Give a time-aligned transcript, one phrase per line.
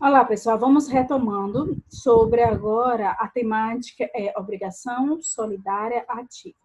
[0.00, 0.58] Olá, pessoal.
[0.58, 6.56] Vamos retomando sobre agora a temática é obrigação solidária ativa.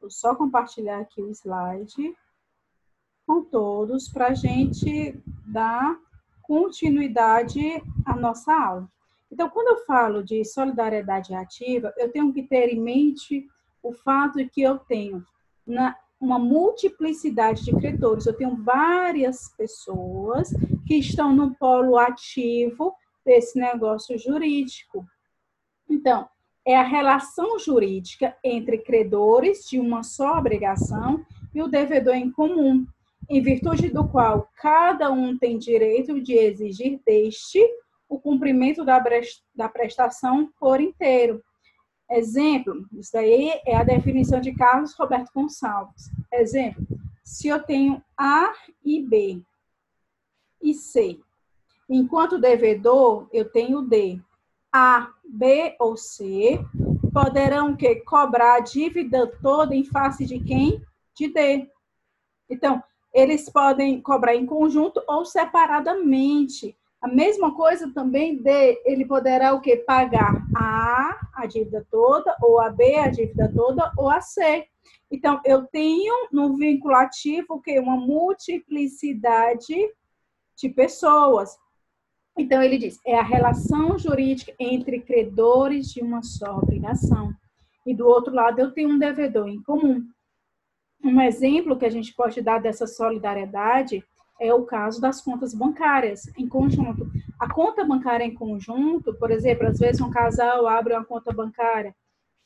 [0.00, 2.16] Vou só compartilhar aqui o slide
[3.26, 5.98] com todos para a gente dar
[6.40, 8.88] continuidade à nossa aula.
[9.30, 13.48] Então, quando eu falo de solidariedade ativa, eu tenho que ter em mente
[13.82, 15.26] o fato de que eu tenho
[16.20, 20.54] uma multiplicidade de credores, eu tenho várias pessoas
[20.86, 22.94] que estão no polo ativo
[23.24, 25.06] desse negócio jurídico.
[25.88, 26.28] Então,
[26.64, 31.24] é a relação jurídica entre credores de uma só obrigação
[31.54, 32.86] e o devedor em comum,
[33.28, 37.60] em virtude do qual cada um tem direito de exigir deste
[38.08, 41.42] o cumprimento da prestação por inteiro.
[42.10, 46.10] Exemplo, isso aí é a definição de Carlos Roberto Gonçalves.
[46.32, 46.86] Exemplo,
[47.24, 48.52] se eu tenho A
[48.84, 49.42] e B
[50.62, 51.18] e C,
[51.88, 54.20] enquanto devedor eu tenho D,
[54.72, 56.58] A, B ou C,
[57.12, 60.82] poderão que cobrar a dívida toda em face de quem?
[61.14, 61.68] De D.
[62.48, 66.76] Então, eles podem cobrar em conjunto ou separadamente.
[67.00, 72.36] A mesma coisa também de ele poderá o que pagar a A a dívida toda
[72.40, 74.66] ou a B a dívida toda ou a C.
[75.10, 79.74] Então eu tenho no vinculativo que uma multiplicidade
[80.62, 81.58] de pessoas.
[82.38, 87.34] Então ele diz, é a relação jurídica entre credores de uma só obrigação.
[87.84, 90.02] E do outro lado eu tenho um devedor em comum.
[91.04, 94.04] Um exemplo que a gente pode dar dessa solidariedade
[94.40, 97.10] é o caso das contas bancárias em conjunto.
[97.38, 101.94] A conta bancária em conjunto, por exemplo, às vezes um casal abre uma conta bancária,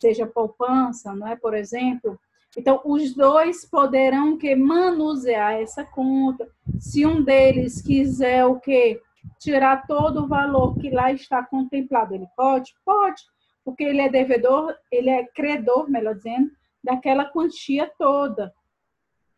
[0.01, 2.19] seja poupança, não é, por exemplo.
[2.57, 6.49] Então, os dois poderão que manusear essa conta.
[6.79, 9.01] Se um deles quiser o que
[9.39, 12.75] tirar todo o valor que lá está contemplado, ele pode?
[12.85, 13.23] Pode,
[13.65, 16.51] porque ele é devedor, ele é credor, melhor dizendo,
[16.83, 18.55] daquela quantia toda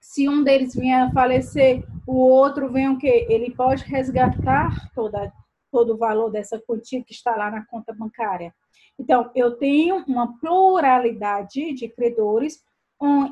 [0.01, 3.27] se um deles vier a falecer, o outro vem o quê?
[3.28, 5.33] Ele pode resgatar toda,
[5.71, 8.55] todo o valor dessa quantia que está lá na conta bancária.
[8.99, 12.65] Então, eu tenho uma pluralidade de credores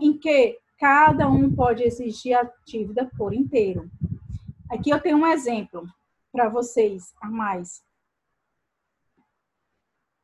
[0.00, 3.91] em que cada um pode exigir a dívida por inteiro.
[4.71, 5.87] Aqui eu tenho um exemplo
[6.32, 7.82] para vocês a mais.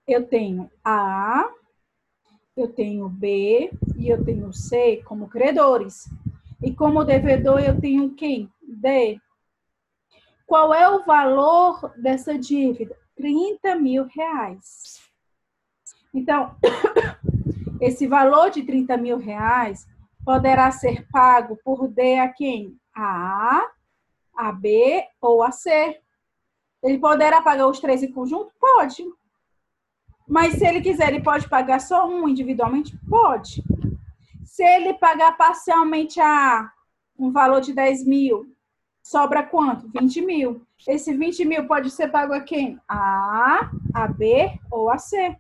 [0.07, 1.49] Eu tenho A,
[2.57, 6.09] eu tenho B e eu tenho C como credores.
[6.63, 8.53] E como devedor eu tenho quem?
[8.63, 9.21] D.
[10.47, 12.97] Qual é o valor dessa dívida?
[13.17, 15.01] 30 mil reais.
[16.13, 16.55] Então,
[17.83, 19.89] esse valor de 30 mil reais
[20.25, 22.79] poderá ser pago por D a quem?
[22.95, 23.71] A A,
[24.37, 25.99] a B ou a C.
[26.81, 28.53] Ele poderá pagar os três em conjunto?
[28.61, 29.05] Pode.
[30.29, 32.97] Mas se ele quiser, ele pode pagar só um individualmente?
[33.09, 33.65] Pode.
[34.45, 36.71] Se ele pagar parcialmente a
[37.19, 38.47] um valor de 10 mil,
[39.03, 39.89] sobra quanto?
[39.89, 40.65] 20 mil.
[40.87, 42.79] Esse 20 mil pode ser pago a quem?
[42.87, 45.37] A A, a B ou a C.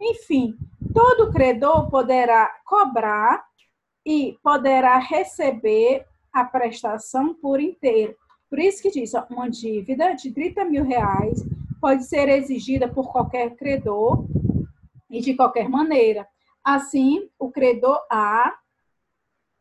[0.00, 0.56] Enfim,
[0.94, 3.44] todo credor poderá cobrar
[4.06, 8.14] e poderá receber a prestação por inteiro.
[8.48, 11.44] Por isso que diz, ó, uma dívida de 30 mil reais
[11.80, 14.24] pode ser exigida por qualquer credor
[15.10, 16.26] e de qualquer maneira.
[16.62, 18.54] Assim, o credor A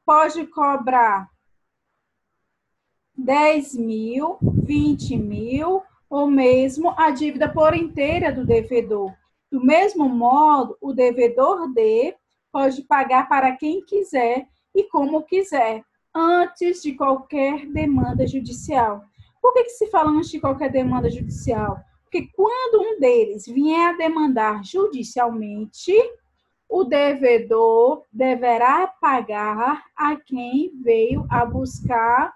[0.05, 1.29] pode cobrar
[3.17, 9.11] 10 mil, 20 mil, ou mesmo a dívida por inteira do devedor.
[9.53, 12.15] Do mesmo modo, o devedor D
[12.51, 19.03] pode pagar para quem quiser e como quiser, antes de qualquer demanda judicial.
[19.39, 21.79] Por que, que se fala antes de qualquer demanda judicial?
[22.01, 25.93] Porque quando um deles vier a demandar judicialmente,
[26.67, 32.33] o devedor deverá pagar a quem veio a buscar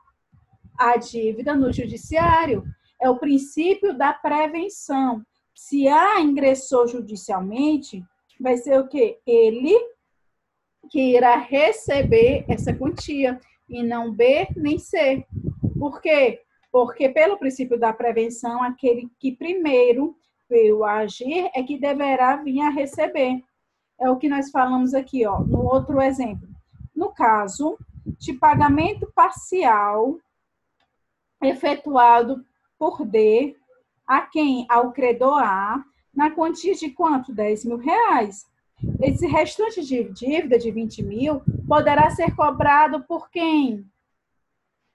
[0.78, 2.64] a dívida no judiciário.
[3.02, 5.26] É o princípio da prevenção.
[5.58, 8.06] Se A ingressou judicialmente,
[8.40, 9.18] vai ser o quê?
[9.26, 9.76] Ele
[10.92, 15.26] que irá receber essa quantia e não B nem C.
[15.80, 16.44] Por quê?
[16.72, 20.16] Porque pelo princípio da prevenção, aquele que primeiro
[20.48, 23.44] veio agir é que deverá vir a receber
[24.00, 26.48] é o que nós falamos aqui, ó, no outro exemplo.
[26.96, 30.20] No caso de pagamento parcial
[31.42, 32.46] efetuado
[32.78, 33.58] por D
[34.08, 34.66] a quem?
[34.70, 35.84] Ao credor A,
[36.16, 37.34] na quantia de quanto?
[37.34, 38.46] 10 mil reais.
[39.02, 43.86] Esse restante de dívida de 20 mil poderá ser cobrado por quem?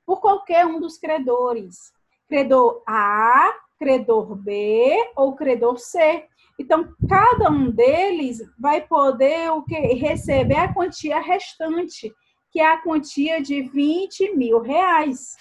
[0.06, 1.92] Por qualquer um dos credores.
[2.28, 6.26] credor A, credor B ou credor C.
[6.58, 12.12] Então, cada um deles vai poder o que receber a quantia restante,
[12.50, 15.36] que é a quantia de 20 mil reais.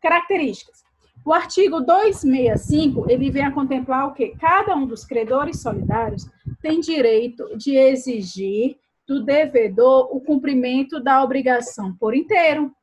[0.00, 0.87] Características.
[1.28, 4.34] O artigo 265, ele vem a contemplar o que?
[4.38, 6.26] Cada um dos credores solidários
[6.62, 12.74] tem direito de exigir do devedor o cumprimento da obrigação por inteiro.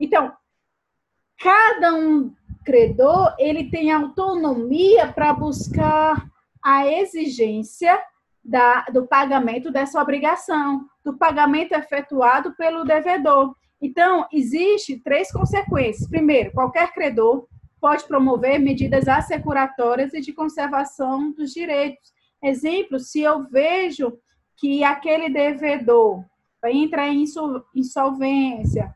[0.00, 0.32] Então,
[1.38, 6.28] cada um credor, ele tem autonomia para buscar
[6.64, 7.96] a exigência
[8.44, 13.54] da, do pagamento dessa obrigação, do pagamento efetuado pelo devedor.
[13.80, 16.10] Então, existe três consequências.
[16.10, 17.46] Primeiro, qualquer credor
[17.84, 22.14] pode promover medidas assecuratórias e de conservação dos direitos.
[22.42, 24.18] Exemplo, se eu vejo
[24.56, 26.24] que aquele devedor
[26.62, 27.22] vai entrar em
[27.74, 28.90] insolvência,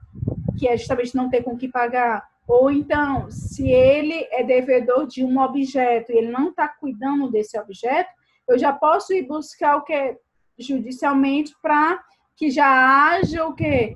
[0.58, 5.22] que é justamente não ter com que pagar, ou então, se ele é devedor de
[5.22, 8.08] um objeto e ele não está cuidando desse objeto,
[8.48, 10.16] eu já posso ir buscar o que
[10.58, 12.02] judicialmente para
[12.34, 13.94] que já haja o que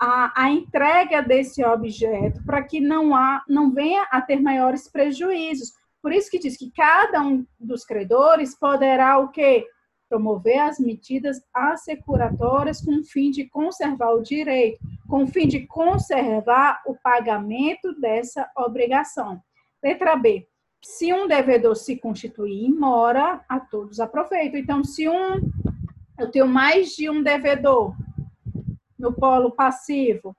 [0.00, 5.72] a, a entrega desse objeto para que não, há, não venha a ter maiores prejuízos.
[6.02, 9.66] Por isso que diz que cada um dos credores poderá o quê?
[10.08, 15.66] Promover as medidas assecuratórias com o fim de conservar o direito, com o fim de
[15.66, 19.40] conservar o pagamento dessa obrigação.
[19.82, 20.46] Letra B.
[20.82, 24.60] Se um devedor se constituir em mora, a todos aproveitam.
[24.60, 25.40] Então, se um
[26.18, 27.94] eu tenho mais de um devedor,
[29.04, 30.34] no polo passivo,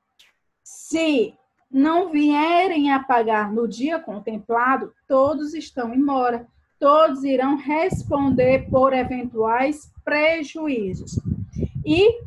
[0.63, 1.35] se
[1.69, 6.47] não vierem a pagar no dia contemplado, todos estão em mora.
[6.79, 11.19] Todos irão responder por eventuais prejuízos.
[11.85, 12.21] E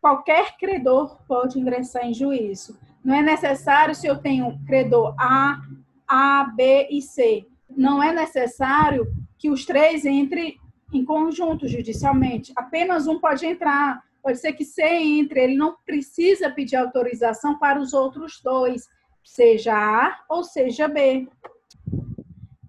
[0.00, 2.78] qualquer credor pode ingressar em juízo.
[3.02, 5.60] Não é necessário se eu tenho credor A,
[6.06, 7.46] A, B e C.
[7.74, 9.06] Não é necessário
[9.38, 10.58] que os três entrem
[10.92, 12.52] em conjunto judicialmente.
[12.54, 17.80] Apenas um pode entrar pode ser que C entre, ele não precisa pedir autorização para
[17.80, 18.88] os outros dois,
[19.24, 21.28] seja A ou seja B.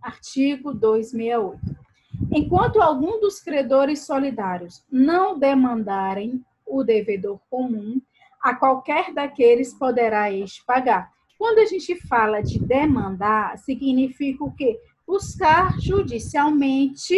[0.02, 1.60] Artigo 268.
[2.32, 8.02] Enquanto algum dos credores solidários não demandarem o devedor comum,
[8.42, 11.12] a qualquer daqueles poderá este pagar.
[11.38, 14.80] Quando a gente fala de demandar, significa o quê?
[15.06, 17.16] Buscar judicialmente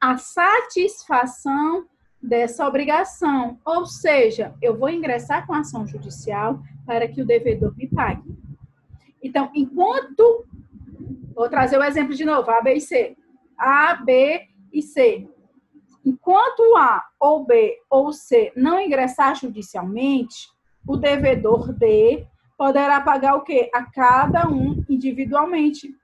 [0.00, 1.86] a satisfação
[2.26, 3.58] dessa obrigação.
[3.64, 8.36] Ou seja, eu vou ingressar com ação judicial para que o devedor me pague.
[9.22, 10.44] Então, enquanto.
[11.34, 13.16] Vou trazer o exemplo de novo: A, B e C.
[13.58, 15.28] A, B e C.
[16.04, 20.48] Enquanto A ou B ou C não ingressar judicialmente,
[20.86, 22.26] o devedor D
[22.56, 23.68] poderá pagar o quê?
[23.74, 25.94] A cada um individualmente.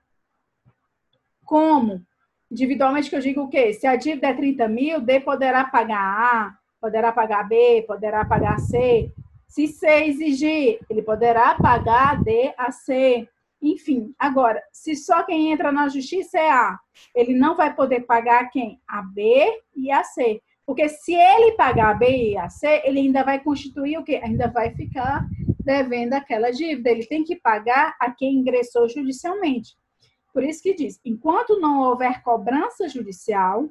[1.44, 2.04] Como?
[2.52, 3.72] Individualmente, que eu digo o quê?
[3.72, 8.58] Se a dívida é 30 mil, D poderá pagar A, poderá pagar B, poderá pagar
[8.58, 9.10] C.
[9.48, 13.26] Se C exigir, ele poderá pagar D a C.
[13.62, 16.78] Enfim, agora, se só quem entra na justiça é A,
[17.14, 18.78] ele não vai poder pagar quem?
[18.86, 20.42] A B e a C.
[20.66, 24.20] Porque se ele pagar a B e a C, ele ainda vai constituir o quê?
[24.22, 25.26] Ainda vai ficar
[25.64, 26.90] devendo aquela dívida.
[26.90, 29.70] Ele tem que pagar a quem ingressou judicialmente.
[30.32, 33.68] Por isso que diz: enquanto não houver cobrança judicial,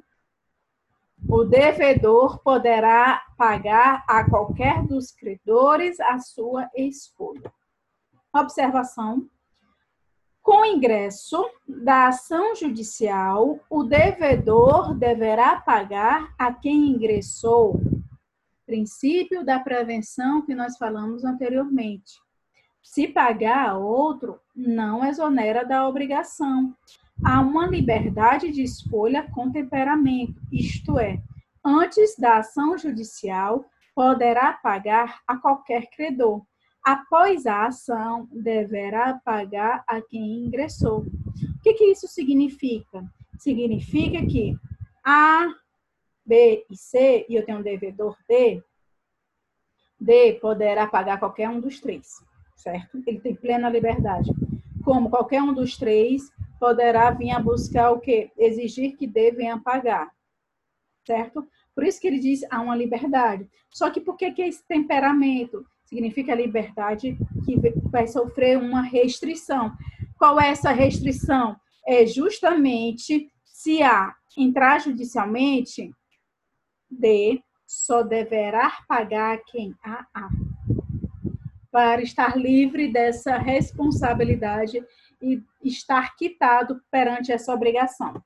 [1.27, 7.51] o devedor poderá pagar a qualquer dos credores a sua escolha.
[8.33, 9.29] Observação:
[10.41, 17.79] com ingresso da ação judicial, o devedor deverá pagar a quem ingressou.
[18.65, 22.19] Princípio da prevenção que nós falamos anteriormente.
[22.83, 26.75] Se pagar a outro, não exonera da obrigação.
[27.23, 31.21] Há uma liberdade de escolha com temperamento, isto é,
[31.63, 33.63] antes da ação judicial,
[33.95, 36.43] poderá pagar a qualquer credor.
[36.83, 41.01] Após a ação, deverá pagar a quem ingressou.
[41.01, 43.03] O que, que isso significa?
[43.37, 44.57] Significa que
[45.05, 45.47] A,
[46.25, 48.63] B e C, e eu tenho um devedor D,
[49.99, 52.07] D poderá pagar qualquer um dos três
[52.61, 53.01] certo?
[53.05, 54.31] Ele tem plena liberdade.
[54.83, 58.31] Como qualquer um dos três poderá vir a buscar o quê?
[58.37, 60.11] Exigir que D venha pagar,
[61.05, 61.47] certo?
[61.73, 63.49] Por isso que ele diz há uma liberdade.
[63.69, 67.57] Só que por que, que esse temperamento significa liberdade que
[67.89, 69.71] vai sofrer uma restrição?
[70.17, 71.55] Qual é essa restrição?
[71.85, 75.91] É justamente se A entrar judicialmente,
[76.89, 80.29] D só deverá pagar quem A A.
[81.71, 84.83] para estar livre dessa responsabilidade
[85.21, 88.21] e estar quitado perante essa obrigação.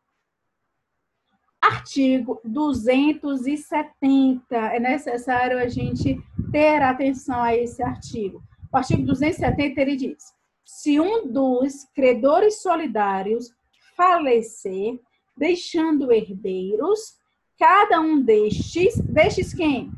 [1.61, 4.55] Artigo 270.
[4.55, 6.17] É necessário a gente
[6.51, 8.43] ter atenção a esse artigo.
[8.71, 10.23] O artigo 270 ele diz:
[10.63, 13.51] se um dos credores solidários
[13.95, 14.99] falecer,
[15.37, 17.15] deixando herdeiros,
[17.57, 19.91] cada um destes, destes quem?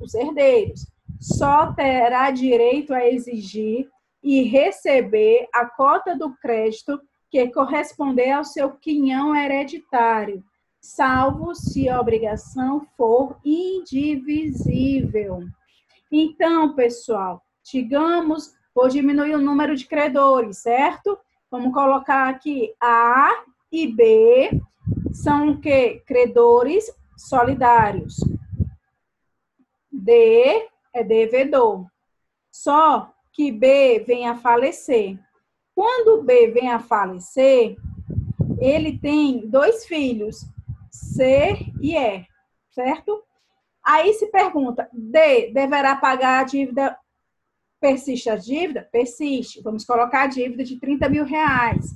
[0.00, 0.86] Os herdeiros,
[1.22, 3.88] só terá direito a exigir
[4.22, 7.00] e receber a cota do crédito
[7.30, 10.44] que corresponder ao seu quinhão hereditário,
[10.80, 15.44] salvo se a obrigação for indivisível.
[16.10, 21.16] Então, pessoal, digamos, vou diminuir o número de credores, certo?
[21.48, 24.60] Vamos colocar aqui A e B
[25.12, 26.02] são o quê?
[26.04, 28.16] Credores solidários.
[29.90, 31.86] D é devedor.
[32.50, 35.18] Só que B vem a falecer.
[35.74, 37.76] Quando B vem a falecer,
[38.60, 40.44] ele tem dois filhos,
[40.90, 42.26] C e E,
[42.70, 43.22] certo?
[43.84, 46.96] Aí se pergunta, D deverá pagar a dívida,
[47.80, 48.88] persiste a dívida?
[48.92, 49.60] Persiste.
[49.62, 51.86] Vamos colocar a dívida de 30 mil reais.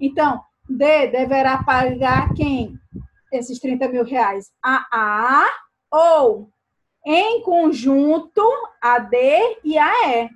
[0.00, 2.78] Então, D deverá pagar quem?
[3.32, 4.50] Esses 30 mil reais?
[4.62, 5.46] A A
[5.90, 6.48] ou
[7.06, 8.42] em conjunto
[8.82, 10.30] a D e a E.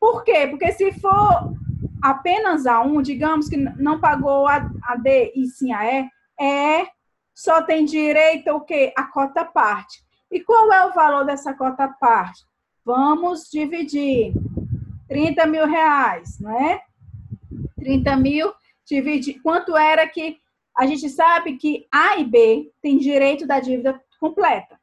[0.00, 0.48] Por quê?
[0.48, 1.54] Porque se for
[2.02, 6.88] apenas a um, digamos que não pagou a, a D e sim a E, é
[7.32, 8.92] só tem direito o quê?
[8.96, 10.04] A cota parte.
[10.30, 12.44] E qual é o valor dessa cota parte?
[12.84, 14.34] Vamos dividir
[15.08, 16.82] 30 mil reais, não é?
[17.76, 18.52] 30 mil
[18.84, 19.40] dividir.
[19.42, 20.38] Quanto era que
[20.76, 24.78] a gente sabe que A e B têm direito da dívida completa.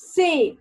[0.00, 0.58] Se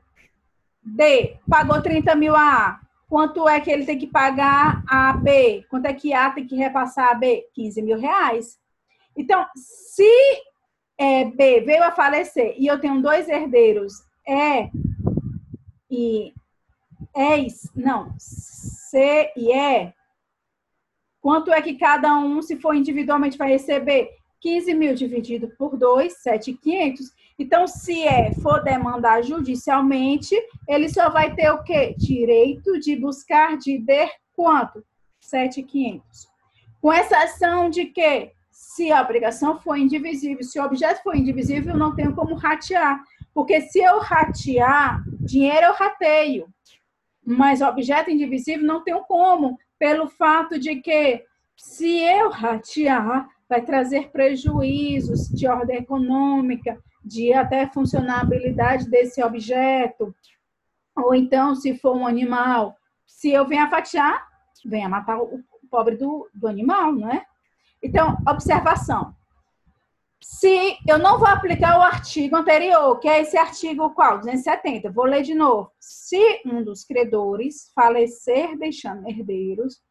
[0.84, 2.80] D pagou 30 mil a A,
[3.10, 5.66] Quanto é que ele tem que pagar a B?
[5.68, 7.48] Quanto é que A tem que repassar a B?
[7.56, 8.60] 15 mil reais.
[9.18, 10.08] Então, se
[10.96, 13.94] é, B veio a falecer e eu tenho dois herdeiros,
[14.28, 14.70] E
[15.90, 16.34] e
[17.16, 19.92] E, não, C e E,
[21.20, 24.12] quanto é que cada um, se for individualmente, vai receber?
[24.40, 27.12] 15 mil dividido por 2, 7,500.
[27.40, 30.36] Então, se é for demandar judicialmente,
[30.68, 31.96] ele só vai ter o quê?
[31.98, 34.84] Direito de buscar de der quanto?
[35.22, 36.28] 7,500.
[36.82, 41.96] Com exceção de que, se a obrigação for indivisível, se o objeto for indivisível, não
[41.96, 43.02] tenho como ratear.
[43.34, 46.48] Porque se eu ratear, dinheiro eu rateio.
[47.26, 51.24] Mas objeto indivisível não tenho como, pelo fato de que,
[51.56, 60.16] se eu ratear, vai trazer prejuízos de ordem econômica, de até funcionabilidade desse objeto.
[60.96, 62.76] Ou então, se for um animal,
[63.06, 64.28] se eu venho a fatiar,
[64.66, 67.26] venha matar o pobre do, do animal, não é?
[67.82, 69.16] Então, observação.
[70.22, 74.18] Se eu não vou aplicar o artigo anterior, que é esse artigo qual?
[74.18, 74.92] 270.
[74.92, 75.72] Vou ler de novo.
[75.80, 79.82] Se um dos credores falecer deixando herdeiros,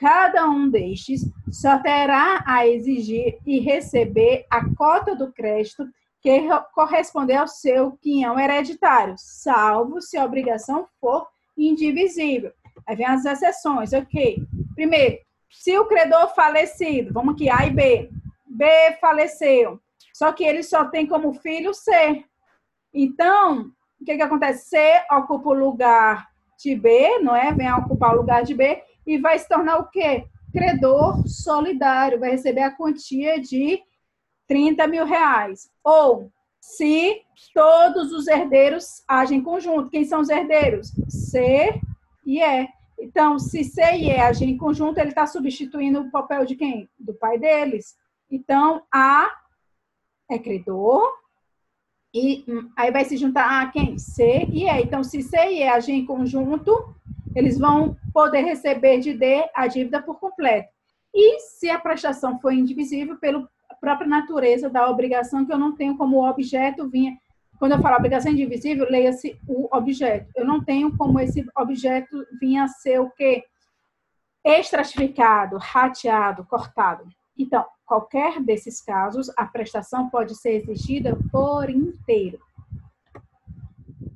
[0.00, 5.86] Cada um destes só terá a exigir e receber a cota do crédito
[6.20, 12.52] que corresponder ao seu quinhão hereditário, salvo se a obrigação for indivisível.
[12.86, 14.42] Aí vem as exceções, ok?
[14.74, 15.18] Primeiro,
[15.50, 18.10] se o credor falecido, vamos aqui, A e B,
[18.46, 18.66] B
[19.00, 19.80] faleceu,
[20.12, 22.24] só que ele só tem como filho C.
[22.92, 24.68] Então, o que, que acontece?
[24.68, 26.28] C ocupa o lugar
[26.62, 27.52] de B, não é?
[27.52, 30.26] Vem a ocupar o lugar de B, e vai se tornar o quê?
[30.52, 33.82] Credor solidário, vai receber a quantia de
[34.50, 35.70] 30 mil reais.
[35.84, 37.22] Ou se
[37.54, 39.88] todos os herdeiros agem conjunto.
[39.88, 40.92] Quem são os herdeiros?
[41.08, 41.80] C
[42.26, 42.68] e E.
[42.98, 46.88] Então, se C e E agem em conjunto, ele está substituindo o papel de quem?
[46.98, 47.96] Do pai deles.
[48.28, 49.30] Então, A
[50.28, 51.08] é credor,
[52.12, 52.44] e
[52.76, 53.98] aí vai se juntar a quem?
[53.98, 54.82] C e E.
[54.82, 56.92] Então, se C e E agem em conjunto,
[57.36, 60.68] eles vão poder receber de D a dívida por completo.
[61.14, 63.48] E se a prestação for indivisível pela
[63.80, 67.16] própria natureza da obrigação, que eu não tenho como objeto vinha.
[67.58, 70.30] Quando eu falo obrigação indivisível, leia-se o objeto.
[70.34, 73.44] Eu não tenho como esse objeto vinha ser o quê?
[74.44, 77.06] Estratificado, rateado, cortado.
[77.36, 82.38] Então, qualquer desses casos, a prestação pode ser exigida por inteiro.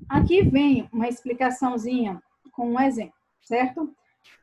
[0.08, 3.94] Aqui vem uma explicaçãozinha com um exemplo, certo?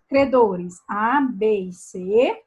[0.08, 2.44] Credores A, B e C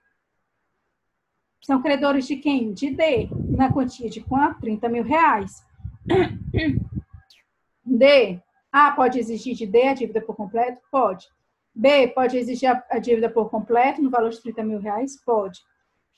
[1.65, 2.75] são credores de quem?
[2.75, 4.61] De D, na quantia de quanto?
[4.61, 5.65] 30 mil reais.
[7.83, 8.39] D,
[8.71, 10.79] A pode exigir de D a dívida por completo?
[10.93, 11.27] Pode.
[11.75, 15.19] B pode exigir a, dívida por completo no valor de 30 mil reais?
[15.25, 15.59] Pode.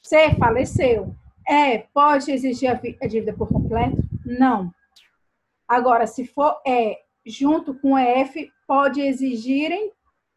[0.03, 1.15] C faleceu.
[1.49, 2.69] E pode exigir
[3.01, 3.99] a, dívida por completo?
[4.25, 4.73] Não.
[5.69, 9.93] Agora, se for E junto com F, pode exigirem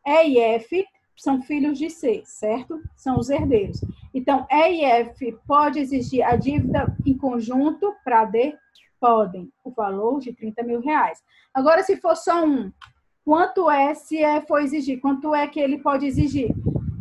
[0.06, 0.86] E e F
[1.20, 2.82] são filhos de C, certo?
[2.96, 3.82] São os herdeiros.
[4.20, 8.54] Então, E e F pode exigir a dívida em conjunto para D?
[9.00, 9.50] Podem.
[9.64, 11.24] O valor de 30 mil reais.
[11.54, 12.70] Agora, se for só um,
[13.24, 15.00] quanto é se é, for exigir?
[15.00, 16.54] Quanto é que ele pode exigir?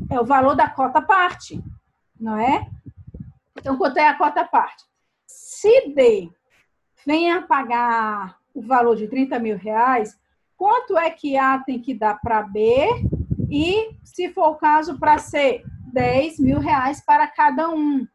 [0.09, 1.61] É o valor da cota parte,
[2.21, 2.71] não é?
[3.59, 4.85] Então, quanto é a cota parte?
[5.27, 6.31] Se D
[7.05, 10.17] venha pagar o valor de 30 mil reais,
[10.57, 12.87] quanto é que A tem que dar para B
[13.51, 15.65] e, se for o caso, para C,
[15.99, 18.07] 10 mil reais para cada um.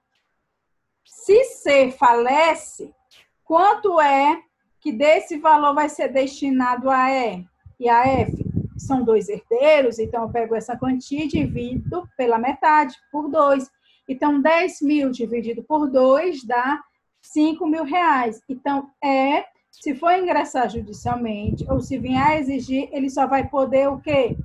[1.05, 2.95] Se C falece,
[3.43, 4.39] quanto é
[4.79, 7.45] que desse valor vai ser destinado a E
[7.77, 8.41] e a F?
[8.77, 13.69] São dois herdeiros, então eu pego essa quantia e divido pela metade, por dois.
[14.07, 16.81] Então, 10 mil dividido por dois dá
[17.21, 18.41] 5 mil reais.
[18.47, 23.89] Então, é, se for ingressar judicialmente ou se vier a exigir, ele só vai poder
[23.89, 24.37] o quê?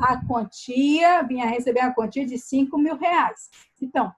[0.00, 3.50] A quantia, vinha receber a quantia de 5 mil reais.
[3.82, 4.12] Então,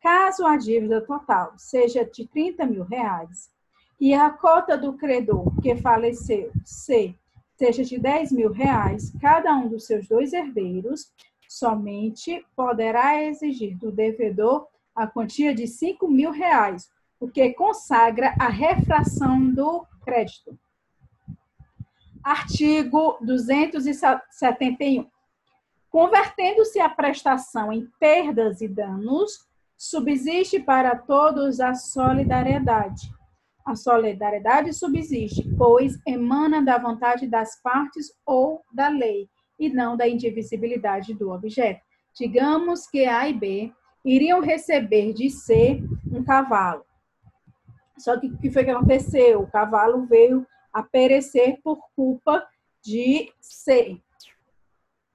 [0.00, 3.50] caso a dívida total seja de 30 mil reais
[4.00, 9.86] e a cota do credor que faleceu, seja de 10 mil reais, cada um dos
[9.86, 11.12] seus dois herdeiros
[11.48, 16.90] somente poderá exigir do devedor a quantia de 5 mil reais,
[17.20, 20.58] o que consagra a refração do crédito.
[22.22, 25.15] Artigo 271.
[25.96, 29.48] Convertendo-se a prestação em perdas e danos,
[29.78, 33.10] subsiste para todos a solidariedade.
[33.64, 39.26] A solidariedade subsiste, pois emana da vontade das partes ou da lei,
[39.58, 41.80] e não da indivisibilidade do objeto.
[42.14, 43.72] Digamos que A e B
[44.04, 46.84] iriam receber de C um cavalo.
[47.96, 49.40] Só que o que foi que aconteceu?
[49.40, 52.46] O cavalo veio a perecer por culpa
[52.84, 53.98] de C.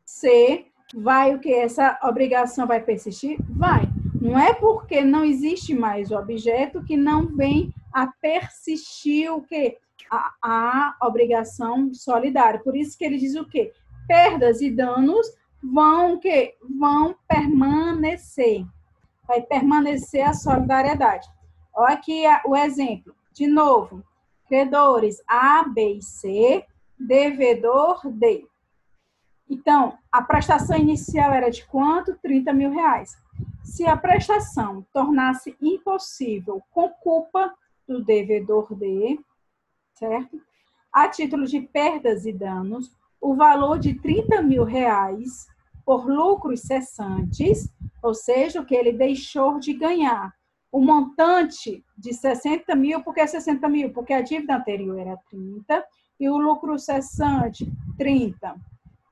[0.03, 1.53] C vai o que?
[1.53, 3.37] Essa obrigação vai persistir?
[3.49, 3.83] Vai.
[4.19, 9.77] Não é porque não existe mais o objeto que não vem a persistir o que?
[10.09, 12.59] A, a obrigação solidária.
[12.59, 13.71] Por isso que ele diz o quê?
[14.11, 15.25] perdas e danos
[15.63, 18.65] vão que vão permanecer.
[19.25, 21.29] Vai permanecer a solidariedade.
[21.73, 23.15] Olha aqui o exemplo.
[23.33, 24.03] De novo,
[24.49, 26.65] credores A, B e C,
[26.99, 28.45] devedor D.
[29.51, 32.17] Então, a prestação inicial era de quanto?
[32.23, 33.17] 30 mil reais.
[33.65, 37.53] Se a prestação tornasse impossível com culpa
[37.85, 39.19] do devedor D,
[39.93, 40.41] certo?
[40.89, 45.47] A título de perdas e danos, o valor de 30 mil reais
[45.85, 47.69] por lucros cessantes,
[48.01, 50.33] ou seja, o que ele deixou de ganhar.
[50.71, 53.91] O montante de 60 mil, por que 60 mil?
[53.91, 55.83] Porque a dívida anterior era 30
[56.17, 58.70] e o lucro cessante, 30.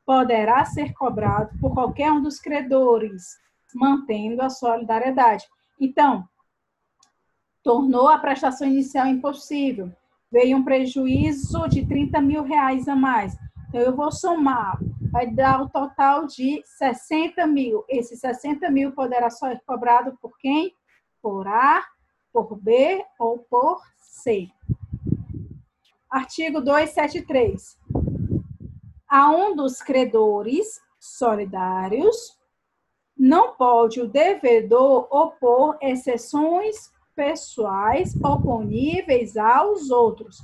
[0.10, 3.38] Poderá ser cobrado por qualquer um dos credores,
[3.76, 5.45] mantendo a solidariedade.
[5.80, 6.28] Então,
[7.62, 9.91] tornou a prestação inicial impossível.
[10.32, 13.38] Veio um prejuízo de 30 mil reais a mais
[13.69, 14.80] então, eu vou somar,
[15.12, 17.86] vai dar o total de 60 mil.
[17.88, 20.74] Esse 60 mil poderá ser cobrado por quem?
[21.22, 21.86] Por A,
[22.34, 24.50] por B ou por C.
[26.10, 27.78] Artigo 273.
[29.10, 32.38] A um dos credores solidários
[33.17, 40.38] não pode o devedor opor exceções pessoais oponíveis aos outros.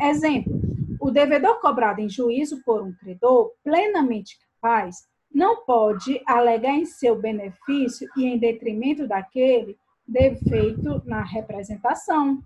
[0.00, 0.60] Exemplo,
[1.00, 7.20] o devedor cobrado em juízo por um credor plenamente capaz não pode alegar em seu
[7.20, 12.40] benefício e em detrimento daquele defeito na representação.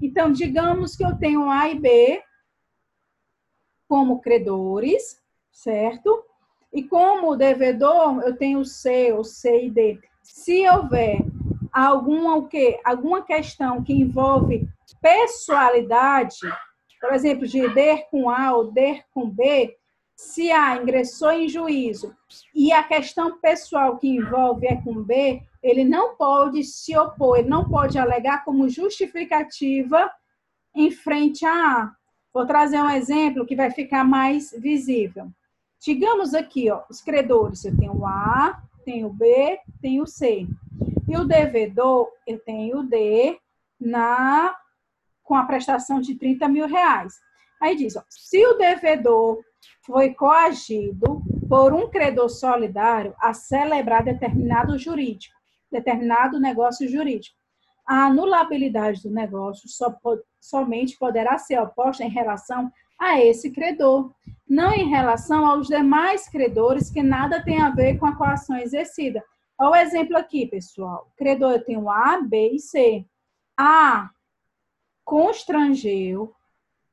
[0.00, 2.22] Então, digamos que eu tenho A e B
[3.90, 6.24] como credores, certo?
[6.72, 9.98] E como devedor, eu tenho C, ou C e D.
[10.22, 11.18] Se houver
[11.72, 12.78] alguma, o quê?
[12.84, 14.68] alguma questão que envolve
[15.02, 16.38] pessoalidade,
[17.00, 19.76] por exemplo, de DER com A ou DER com B,
[20.14, 22.14] se A ingressou em juízo
[22.54, 27.48] e a questão pessoal que envolve é com B, ele não pode se opor, ele
[27.48, 30.08] não pode alegar como justificativa
[30.76, 31.99] em frente a A.
[32.32, 35.28] Vou trazer um exemplo que vai ficar mais visível.
[35.80, 40.46] Digamos aqui, ó, os credores, eu tenho A, tenho B, tenho C.
[41.08, 43.38] E o devedor, eu tenho D
[43.80, 44.54] na
[45.24, 47.14] com a prestação de 30 mil reais.
[47.60, 49.38] Aí diz, ó, se o devedor
[49.84, 55.34] foi coagido por um credor solidário a celebrar determinado jurídico,
[55.70, 57.36] determinado negócio jurídico,
[57.90, 59.92] a anulabilidade do negócio só,
[60.40, 64.14] somente poderá ser oposta em relação a esse credor,
[64.48, 69.24] não em relação aos demais credores que nada tem a ver com a coação exercida.
[69.58, 71.10] Olha o exemplo aqui, pessoal.
[71.16, 73.04] Credor tem o A, B e C.
[73.58, 74.08] A
[75.04, 76.32] constrangeu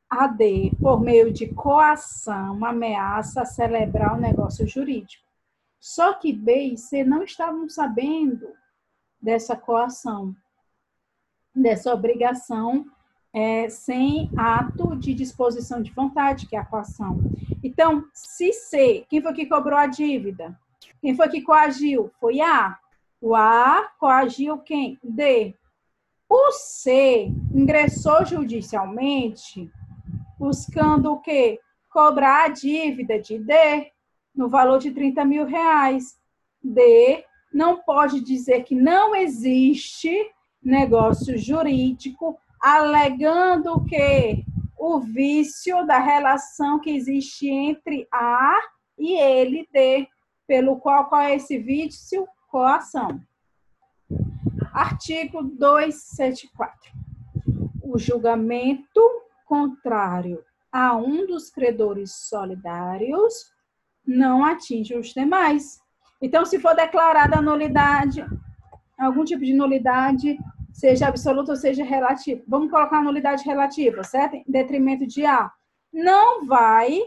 [0.10, 5.28] a D por meio de coação, ameaça a celebrar o negócio jurídico.
[5.80, 8.48] Só que B e C não estavam sabendo
[9.22, 10.36] dessa coação
[11.62, 12.86] dessa obrigação
[13.34, 17.20] é, sem ato de disposição de vontade, que é a coação.
[17.64, 20.58] Então, se C, quem foi que cobrou a dívida?
[21.02, 22.12] Quem foi que coagiu?
[22.20, 22.78] Foi A.
[23.22, 24.98] O A coagiu quem?
[25.04, 25.56] D.
[26.30, 29.72] O C ingressou judicialmente
[30.38, 31.60] buscando o quê?
[31.90, 33.92] Cobrar a dívida de D
[34.36, 36.20] no valor de 30 mil reais.
[36.64, 40.12] D não pode dizer que não existe
[40.68, 44.44] negócio jurídico, alegando que
[44.78, 48.60] o vício da relação que existe entre A
[48.98, 50.08] e ele, D,
[50.46, 52.28] pelo qual qual é esse vício?
[52.50, 53.22] Coação.
[54.74, 56.92] Artigo 274.
[57.82, 59.02] O julgamento
[59.46, 63.52] contrário a um dos credores solidários
[64.06, 65.80] não atinge os demais.
[66.22, 68.26] Então, se for declarada nulidade,
[68.98, 70.38] algum tipo de nulidade,
[70.78, 72.44] seja absoluta ou seja relativa.
[72.48, 74.36] Vamos colocar nulidade relativa, certo?
[74.36, 75.52] Em detrimento de A.
[75.92, 77.00] Não vai,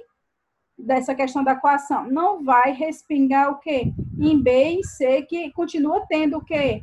[0.77, 3.93] dessa questão da coação, não vai respingar o quê?
[4.19, 6.83] Em B e C, que continua tendo o quê?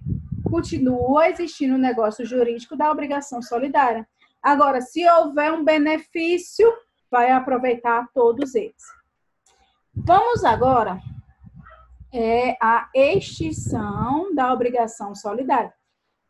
[0.49, 4.07] Continua existindo o negócio jurídico da obrigação solidária.
[4.41, 6.71] Agora, se houver um benefício,
[7.11, 8.81] vai aproveitar todos eles.
[9.93, 11.01] Vamos agora
[12.13, 15.73] é a extinção da obrigação solidária.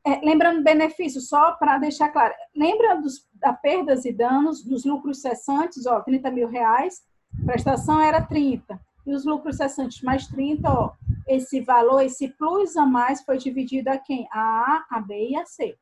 [0.07, 5.19] É, lembrando benefício, só para deixar claro, lembra dos, da perdas e danos dos lucros
[5.19, 7.03] cessantes, ó, 30 mil reais,
[7.45, 10.93] prestação era 30, e os lucros cessantes mais 30, ó,
[11.27, 14.25] esse valor, esse plus a mais foi dividido a quem?
[14.31, 15.77] A A, a B e a C,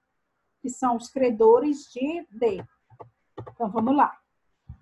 [0.59, 2.65] que são os credores de D.
[3.53, 4.17] Então, vamos lá.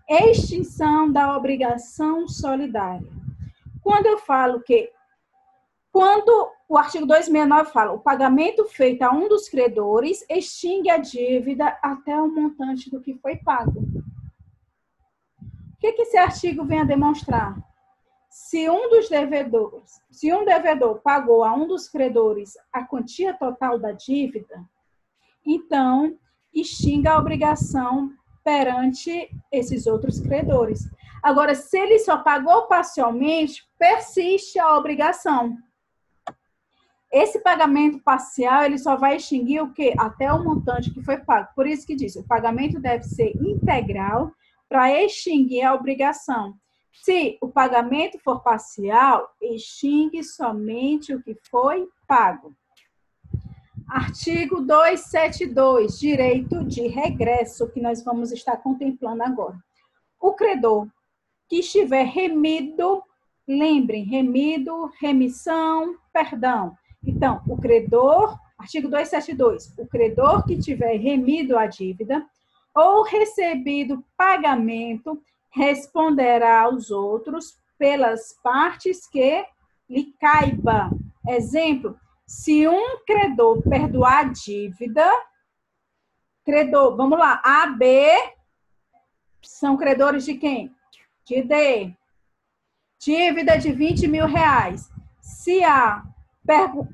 [0.10, 3.12] Extinção da obrigação solidária.
[3.82, 4.90] Quando eu falo que
[5.94, 11.78] quando o artigo 269 fala o pagamento feito a um dos credores extingue a dívida
[11.84, 13.82] até o montante do que foi pago.
[15.40, 17.56] O que, que esse artigo vem a demonstrar?
[18.28, 23.78] Se um dos devedores, se um devedor pagou a um dos credores a quantia total
[23.78, 24.66] da dívida,
[25.46, 26.18] então
[26.52, 28.10] extinga a obrigação
[28.44, 30.90] perante esses outros credores.
[31.22, 35.56] Agora, se ele só pagou parcialmente, persiste a obrigação.
[37.14, 39.94] Esse pagamento parcial, ele só vai extinguir o quê?
[40.00, 41.50] Até o montante que foi pago.
[41.56, 44.32] Por isso que diz, o pagamento deve ser integral
[44.68, 46.56] para extinguir a obrigação.
[46.92, 52.56] Se o pagamento for parcial, extingue somente o que foi pago.
[53.88, 59.58] Artigo 272, direito de regresso, que nós vamos estar contemplando agora.
[60.20, 60.88] O credor
[61.48, 63.04] que estiver remido,
[63.48, 71.68] lembrem, remido, remissão, perdão, então, o credor, artigo 272, o credor que tiver remido a
[71.68, 72.26] dívida
[72.74, 79.46] ou recebido pagamento responderá aos outros pelas partes que
[79.90, 80.90] lhe caiba.
[81.28, 85.08] Exemplo, se um credor perdoar a dívida,
[86.46, 88.08] credor, vamos lá, A, B,
[89.42, 90.74] são credores de quem?
[91.26, 91.94] De D.
[93.00, 94.90] Dívida de 20 mil reais.
[95.22, 96.04] Se A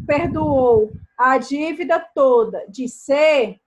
[0.05, 3.59] perdoou a dívida toda de C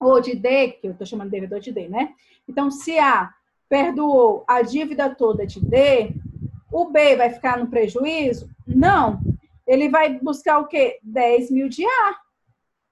[0.00, 2.14] ou de D, que eu estou chamando de devedor de D, né?
[2.48, 3.32] Então, se A
[3.68, 6.12] perdoou a dívida toda de D,
[6.72, 8.48] o B vai ficar no prejuízo?
[8.66, 9.20] Não.
[9.66, 10.98] Ele vai buscar o quê?
[11.02, 12.16] 10 mil de A.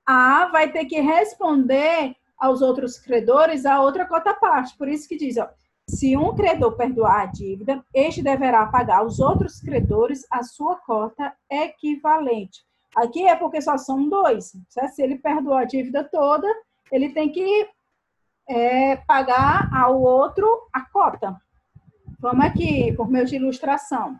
[0.04, 4.76] A vai ter que responder aos outros credores a outra cota parte.
[4.76, 5.48] Por isso que diz, ó,
[5.88, 11.32] se um credor perdoar a dívida, este deverá pagar aos outros credores a sua cota
[11.50, 12.64] equivalente.
[12.94, 14.56] Aqui é porque só são dois.
[14.68, 14.94] Certo?
[14.94, 16.48] Se ele perdoou a dívida toda,
[16.90, 17.68] ele tem que
[18.48, 21.36] é, pagar ao outro a cota.
[22.18, 24.16] Vamos aqui, por meio de ilustração.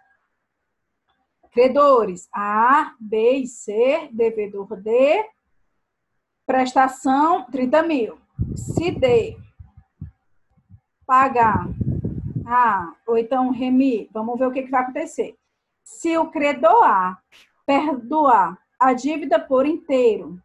[1.51, 5.25] Credores A, B e C, devedor D,
[6.47, 8.19] prestação 30 mil.
[8.55, 9.37] Se D
[11.07, 11.69] pagar.
[12.47, 14.09] Ah, ou então remir.
[14.13, 15.37] Vamos ver o que, que vai acontecer.
[15.85, 17.19] Se o credor A
[17.65, 20.41] perdoar a dívida por inteiro,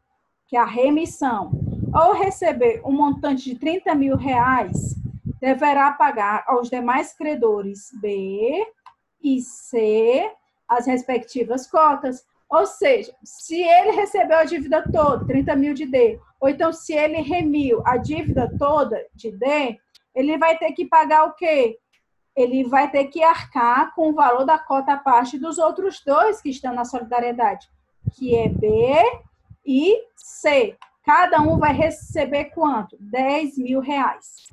[0.47, 1.52] que é a remissão,
[1.93, 4.95] ou receber um montante de 30 mil reais,
[5.39, 8.65] deverá pagar aos demais credores B
[9.21, 10.32] e C
[10.67, 12.26] as respectivas cotas.
[12.50, 16.93] Ou seja, se ele recebeu a dívida toda, 30 mil de D, ou então se
[16.93, 19.80] ele remiu a dívida toda de D,
[20.13, 21.78] ele vai ter que pagar o quê?
[22.36, 26.50] Ele vai ter que arcar com o valor da cota parte dos outros dois que
[26.50, 27.67] estão na solidariedade,
[28.13, 28.93] que é B
[29.65, 30.78] e C.
[31.04, 32.95] Cada um vai receber quanto?
[33.00, 34.47] 10 mil reais.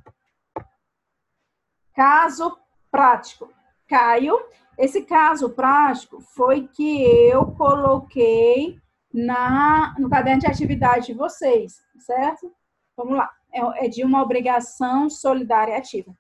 [1.94, 2.58] Caso
[2.90, 3.52] prático.
[3.86, 4.38] Caio,
[4.76, 8.78] esse caso prático foi que eu coloquei
[9.12, 12.52] na, no caderno de atividade de vocês, certo?
[12.96, 13.30] Vamos lá.
[13.52, 16.14] É, é de uma obrigação solidária ativa.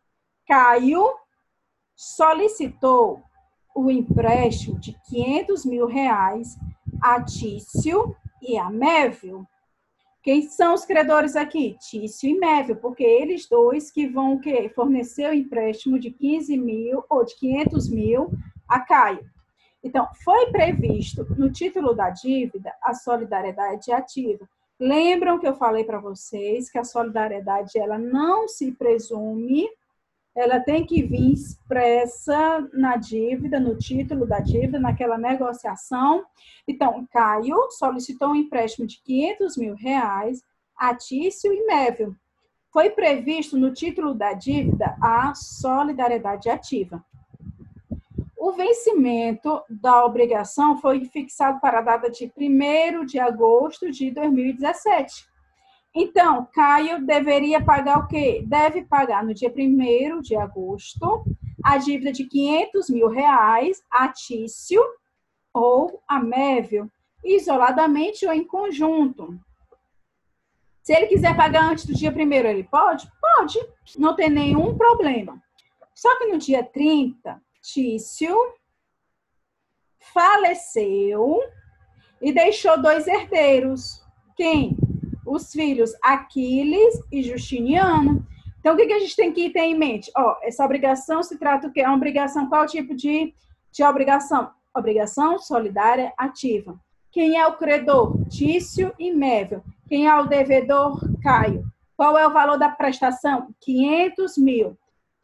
[0.46, 1.04] Caio
[1.94, 3.22] solicitou
[3.74, 6.56] o empréstimo de 500 mil reais
[7.02, 9.46] a Tício e a Mévio.
[10.22, 11.76] Quem são os credores aqui?
[11.80, 14.68] Tício e Mévio, porque eles dois que vão o quê?
[14.74, 18.30] fornecer o empréstimo de 15 mil ou de 500 mil
[18.68, 19.24] a Caio.
[19.82, 24.48] Então, foi previsto no título da dívida a solidariedade ativa.
[24.80, 29.68] Lembram que eu falei para vocês que a solidariedade ela não se presume,
[30.36, 36.24] ela tem que vir expressa na dívida, no título da dívida, naquela negociação.
[36.66, 40.40] Então, Caio solicitou um empréstimo de 500 mil reais
[40.76, 42.16] a Tício e Mévio.
[42.72, 47.04] Foi previsto no título da dívida a solidariedade ativa.
[48.40, 55.26] O vencimento da obrigação foi fixado para a data de 1 de agosto de 2017.
[55.92, 58.44] Então, Caio deveria pagar o quê?
[58.46, 61.24] Deve pagar no dia 1 de agosto
[61.64, 64.80] a dívida de 500 mil reais a Tício
[65.52, 66.88] ou a Mévio,
[67.24, 69.36] isoladamente ou em conjunto.
[70.80, 73.10] Se ele quiser pagar antes do dia 1 ele pode?
[73.20, 73.58] Pode,
[73.98, 75.42] não tem nenhum problema.
[75.92, 78.34] Só que no dia 30, Tício
[79.98, 81.38] faleceu
[82.22, 84.02] e deixou dois herdeiros.
[84.34, 84.74] Quem?
[85.26, 88.26] Os filhos Aquiles e Justiniano.
[88.58, 90.10] Então, o que, a gente tem que ter em mente?
[90.16, 91.82] Ó, essa obrigação se trata o quê?
[91.82, 93.34] É uma obrigação, qual tipo de,
[93.70, 94.50] de obrigação?
[94.74, 96.80] Obrigação solidária ativa.
[97.12, 98.26] Quem é o credor?
[98.28, 99.62] Tício e Mévio.
[99.86, 100.98] Quem é o devedor?
[101.22, 101.70] Caio.
[101.94, 103.54] Qual é o valor da prestação?
[103.60, 104.78] 500 mil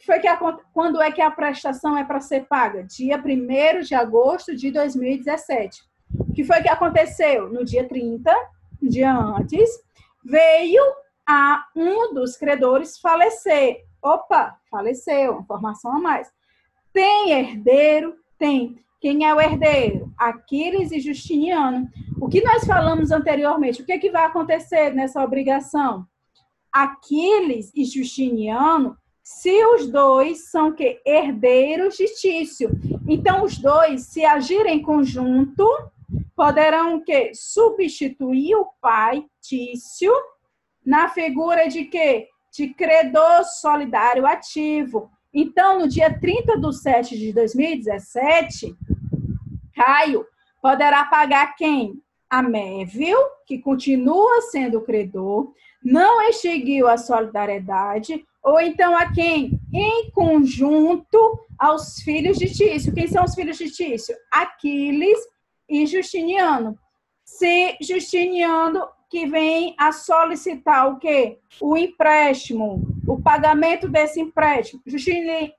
[0.05, 0.37] foi que a,
[0.73, 2.85] quando é que a prestação é para ser paga?
[2.85, 5.83] Dia 1 de agosto de 2017.
[6.19, 7.49] O que foi que aconteceu?
[7.49, 8.33] No dia 30,
[8.83, 9.71] um dia antes,
[10.25, 10.83] veio
[11.27, 13.85] a um dos credores falecer.
[14.03, 16.31] Opa, faleceu, informação a mais.
[16.93, 18.15] Tem herdeiro?
[18.39, 18.79] Tem.
[19.01, 20.13] Quem é o herdeiro?
[20.17, 21.89] Aquiles e Justiniano.
[22.21, 23.83] O que nós falamos anteriormente?
[23.83, 26.07] O que, é que vai acontecer nessa obrigação?
[26.73, 32.69] Aquiles e Justiniano se os dois são que herdeiros de Tício.
[33.09, 35.67] Então os dois, se agirem em conjunto,
[36.37, 40.13] poderão que substituir o pai Tício
[40.85, 45.11] na figura de que de credor solidário ativo.
[45.33, 48.77] Então, no dia 30 de 7 de 2017,
[49.75, 50.25] Caio
[50.63, 52.01] poderá pagar quem?
[52.31, 59.59] A Mévil, que continua sendo credor, não extinguiu a solidariedade, ou então a quem?
[59.73, 62.93] Em conjunto aos filhos de Tício.
[62.93, 64.15] Quem são os filhos de Tício?
[64.31, 65.19] Aquiles
[65.67, 66.79] e Justiniano.
[67.25, 71.39] Se Justiniano que vem a solicitar o quê?
[71.61, 74.83] O empréstimo, o pagamento desse empréstimo.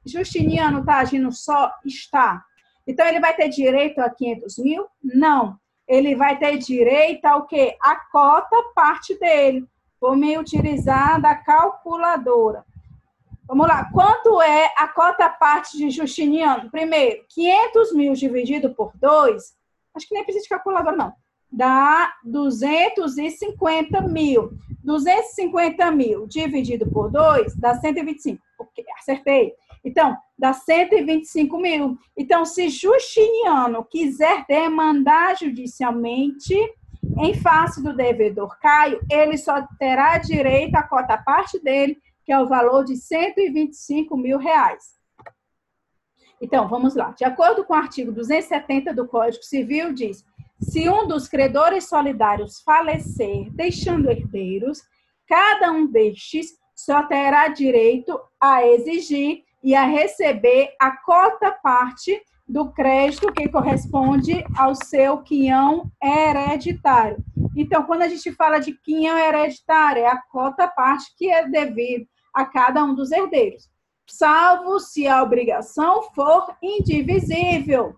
[0.06, 1.71] Justiniano está agindo só?
[1.84, 2.43] Está.
[2.86, 4.86] Então, ele vai ter direito a 500 mil?
[5.04, 5.58] Não.
[5.88, 7.76] Ele vai ter direito ao quê?
[7.82, 9.65] A cota parte dele.
[10.00, 12.63] Vou me utilizar da calculadora.
[13.47, 13.89] Vamos lá.
[13.91, 16.71] Quanto é a cota parte de Justiniano?
[16.71, 19.55] Primeiro, 500 mil dividido por 2,
[19.95, 21.13] acho que nem precisa de calculador, não.
[21.51, 24.51] Dá 250 mil.
[24.84, 28.41] 250 mil dividido por 2 dá 125.
[28.60, 29.53] Okay, acertei.
[29.84, 31.97] Então, dá 125 mil.
[32.17, 36.55] Então, se Justiniano quiser demandar judicialmente
[37.19, 42.40] em face do devedor Caio, ele só terá direito à cota parte dele que é
[42.40, 44.96] o valor de 125 mil reais.
[46.42, 47.12] Então, vamos lá.
[47.12, 50.26] De acordo com o artigo 270 do Código Civil, diz:
[50.60, 54.82] se um dos credores solidários falecer, deixando herdeiros,
[55.28, 62.72] cada um destes só terá direito a exigir e a receber a cota parte do
[62.72, 67.18] crédito que corresponde ao seu quinhão hereditário.
[67.56, 72.06] Então, quando a gente fala de quinhão hereditário, é a cota parte que é devido
[72.36, 73.69] a cada um dos herdeiros,
[74.06, 77.95] salvo se a obrigação for indivisível.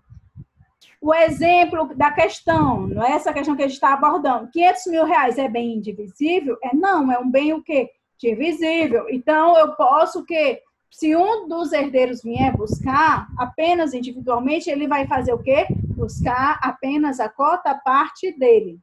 [1.01, 4.49] O exemplo da questão, não é essa questão que a gente está abordando.
[4.51, 6.57] 500 mil reais é bem indivisível?
[6.63, 7.91] É não, é um bem o quê?
[8.17, 9.07] Divisível.
[9.09, 10.61] Então, eu posso o quê?
[10.89, 15.67] Se um dos herdeiros vier buscar apenas individualmente, ele vai fazer o quê?
[15.95, 18.79] Buscar apenas a cota parte dele.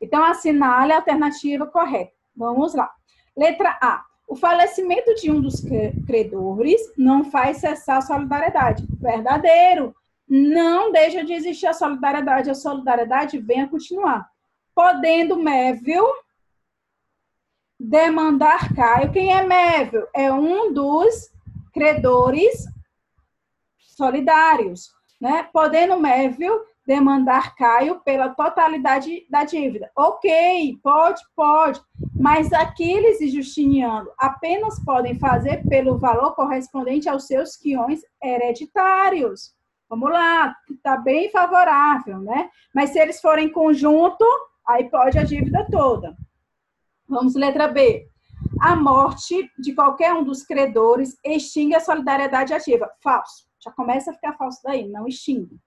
[0.00, 2.12] Então, assinale a alternativa correta.
[2.34, 2.90] Vamos lá.
[3.38, 4.04] Letra A.
[4.26, 5.64] O falecimento de um dos
[6.06, 8.84] credores não faz cessar a solidariedade.
[9.00, 9.94] Verdadeiro.
[10.28, 12.50] Não deixa de existir a solidariedade.
[12.50, 14.28] A solidariedade vem a continuar.
[14.74, 16.12] Podendo Méville
[17.78, 19.12] demandar Caio.
[19.12, 20.06] Quem é Mévio?
[20.12, 21.30] É um dos
[21.72, 22.66] credores
[23.78, 25.48] solidários, né?
[25.52, 29.90] Podendo Mévio demandar Caio pela totalidade da dívida.
[29.94, 31.78] Ok, pode, pode,
[32.18, 39.52] mas Aquiles e Justiniano apenas podem fazer pelo valor correspondente aos seus quiões hereditários.
[39.86, 42.48] Vamos lá, está bem favorável, né?
[42.74, 44.24] Mas se eles forem conjunto,
[44.66, 46.16] aí pode a dívida toda.
[47.06, 48.08] Vamos, letra B.
[48.62, 52.90] A morte de qualquer um dos credores extingue a solidariedade ativa.
[53.02, 53.46] Falso.
[53.62, 55.60] Já começa a ficar falso daí, não extingue.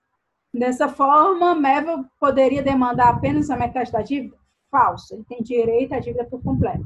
[0.54, 4.38] Dessa forma, Mevel poderia demandar apenas a metade da dívida?
[4.70, 5.14] Falso.
[5.14, 6.86] Ele tem direito à dívida por completo.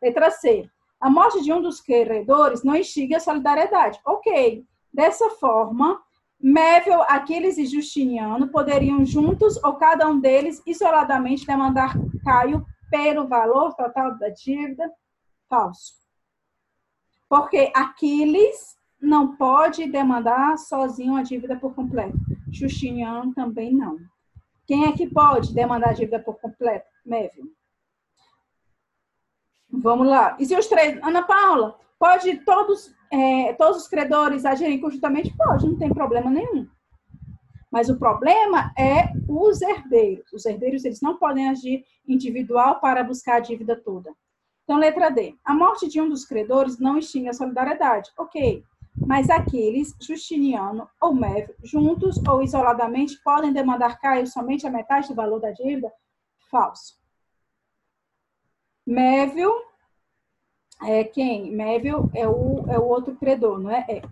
[0.00, 0.68] Letra C.
[1.00, 4.00] A morte de um dos credores não extingue a solidariedade.
[4.04, 4.64] Ok.
[4.92, 6.00] Dessa forma,
[6.40, 13.74] Mevel, Aquiles e Justiniano poderiam juntos ou cada um deles isoladamente demandar Caio pelo valor
[13.74, 14.90] total da dívida?
[15.48, 15.94] Falso.
[17.28, 22.16] Porque Aquiles não pode demandar sozinho a dívida por completo.
[22.54, 23.98] Justiniano também não.
[24.66, 26.86] Quem é que pode demandar a dívida por completo?
[27.04, 27.50] Mévio.
[29.68, 30.36] Vamos lá.
[30.38, 31.02] E se os três.
[31.02, 35.36] Ana Paula, pode todos, é, todos os credores agirem conjuntamente?
[35.36, 36.68] Pode, não tem problema nenhum.
[37.70, 40.32] Mas o problema é os herdeiros.
[40.32, 44.14] Os herdeiros eles não podem agir individual para buscar a dívida toda.
[44.62, 45.34] Então, letra D.
[45.44, 48.10] A morte de um dos credores não extingue a solidariedade.
[48.16, 48.64] Ok.
[48.96, 55.14] Mas aqueles, Justiniano ou Mev, juntos ou isoladamente, podem demandar Caio somente a metade do
[55.14, 55.92] valor da dívida?
[56.50, 56.98] Falso.
[58.86, 59.52] Mévio
[60.82, 61.50] é quem?
[61.50, 63.84] Mévio é o, é o outro credor, não é?
[63.88, 64.02] É.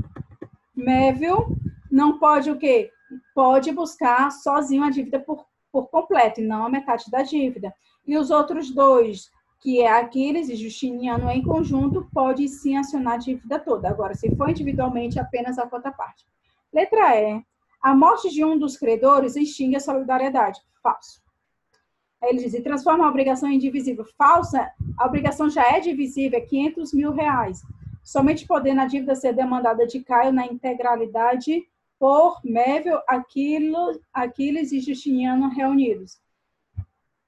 [0.74, 1.46] Mévio
[1.90, 2.90] não pode o quê?
[3.34, 7.74] pode buscar sozinho a dívida por, por completo, e não a metade da dívida.
[8.06, 9.30] E os outros dois,
[9.62, 13.88] que é Aquiles e Justiniano em conjunto, pode sim acionar a dívida toda.
[13.88, 16.26] Agora, se for individualmente, apenas a quota parte.
[16.72, 17.40] Letra E.
[17.80, 20.60] A morte de um dos credores extingue a solidariedade.
[20.82, 21.22] Falso.
[22.20, 24.04] Aí ele diz, e transforma a obrigação em divisível.
[24.16, 27.62] Falsa, a obrigação já é divisível, é 500 mil reais.
[28.02, 31.64] Somente podendo a dívida ser demandada de Caio na integralidade
[32.00, 32.98] por Mével,
[34.12, 36.21] Aquiles e Justiniano reunidos.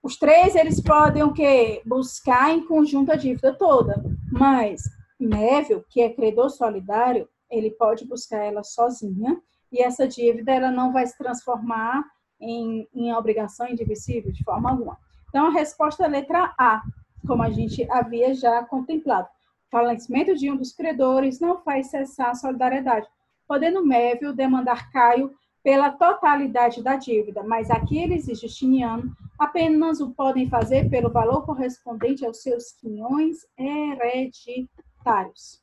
[0.04, 1.80] Os três, eles podem o quê?
[1.86, 4.82] Buscar em conjunto a dívida toda, mas
[5.18, 9.40] Mével, que é credor solidário, ele pode buscar ela sozinha
[9.72, 12.04] e essa dívida ela não vai se transformar
[12.38, 14.98] em, em obrigação indivisível de forma alguma.
[15.30, 16.82] Então, a resposta é a letra A,
[17.26, 19.26] como a gente havia já contemplado.
[19.68, 23.08] O falecimento de um dos credores não faz cessar a solidariedade,
[23.48, 30.48] podendo Mévio demandar Caio pela totalidade da dívida, mas Aquiles e Justiniano apenas o podem
[30.48, 35.62] fazer pelo valor correspondente aos seus quinhões hereditários.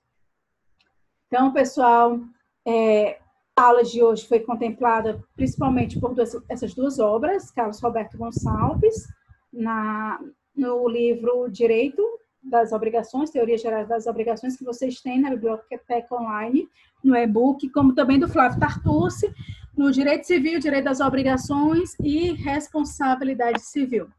[1.28, 2.20] Então, pessoal,
[2.66, 3.20] é,
[3.56, 9.08] a aula de hoje foi contemplada principalmente por duas, essas duas obras, Carlos Roberto Gonçalves,
[9.52, 10.20] na,
[10.56, 12.02] no livro Direito
[12.44, 16.68] das Obrigações, Teoria Geral das Obrigações, que vocês têm na Biblioteca Online,
[17.04, 19.32] no e-book, como também do Flávio Tartucci,
[19.76, 24.10] no Direito Civil, Direito das Obrigações e Responsabilidade Civil.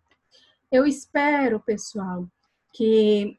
[0.70, 2.26] Eu espero, pessoal,
[2.72, 3.38] que,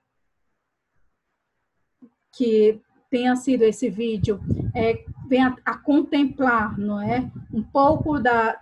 [2.31, 4.39] que tenha sido esse vídeo,
[4.75, 7.31] é, venha a contemplar, não é?
[7.51, 8.59] Um pouco da,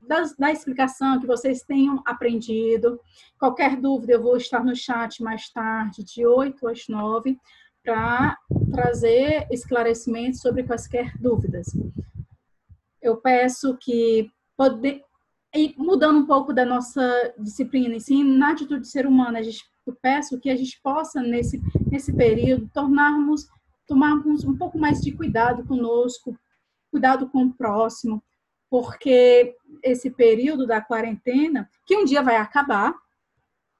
[0.00, 3.00] da, da, explicação, que vocês tenham aprendido.
[3.38, 7.38] Qualquer dúvida, eu vou estar no chat mais tarde, de 8 às 9,
[7.82, 8.38] para
[8.70, 11.66] trazer esclarecimentos sobre quaisquer dúvidas.
[13.04, 15.04] Eu peço que pode,
[15.54, 19.62] e mudando um pouco da nossa disciplina, sim, na atitude de ser humano, a gente,
[19.86, 21.60] eu peço que a gente possa, nesse,
[21.92, 23.46] nesse período, tornarmos,
[23.86, 26.34] tomarmos um pouco mais de cuidado conosco,
[26.90, 28.24] cuidado com o próximo,
[28.70, 32.94] porque esse período da quarentena, que um dia vai acabar,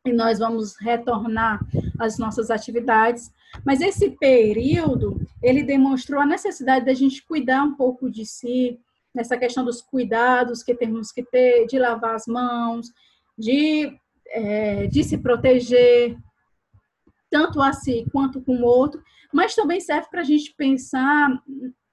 [0.06, 1.64] e nós vamos retornar
[1.98, 3.32] às nossas atividades,
[3.64, 8.78] mas esse período, ele demonstrou a necessidade da gente cuidar um pouco de si,
[9.14, 12.88] nessa questão dos cuidados que temos que ter, de lavar as mãos,
[13.38, 13.96] de,
[14.28, 16.16] é, de se proteger,
[17.30, 19.02] tanto a si quanto com o outro,
[19.32, 21.42] mas também serve para a gente pensar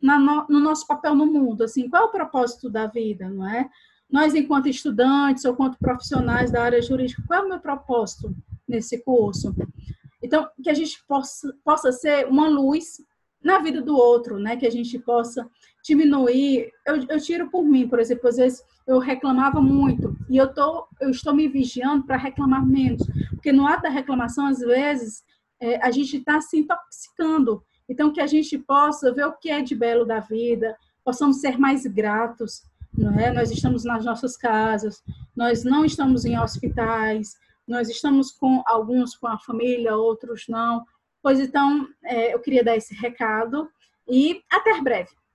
[0.02, 3.70] no, no nosso papel no mundo, assim, qual é o propósito da vida, não é?
[4.10, 8.36] Nós, enquanto estudantes ou enquanto profissionais da área jurídica, qual é o meu propósito
[8.68, 9.56] nesse curso?
[10.22, 13.02] Então, que a gente possa, possa ser uma luz
[13.44, 14.58] na vida do outro, né?
[14.58, 15.50] Que a gente possa
[15.84, 16.72] diminuir.
[16.86, 20.88] Eu, eu tiro por mim, por exemplo, às vezes eu reclamava muito e eu, tô,
[21.00, 25.24] eu estou me vigiando para reclamar menos, porque no ato da reclamação, às vezes,
[25.60, 27.64] é, a gente está se intoxicando.
[27.88, 31.58] Então, que a gente possa ver o que é de belo da vida, possamos ser
[31.58, 32.64] mais gratos,
[32.98, 33.32] não é?
[33.32, 35.04] Nós estamos nas nossas casas,
[35.36, 37.36] nós não estamos em hospitais,
[37.68, 40.86] nós estamos com alguns com a família, outros não.
[41.22, 43.70] Pois então, é, eu queria dar esse recado
[44.08, 45.10] e até breve.